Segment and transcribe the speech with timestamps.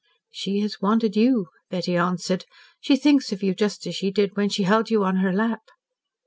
[0.31, 2.45] "She has wanted you," Betty answered.
[2.79, 5.61] "She thinks of you just as she did when she held you on her lap."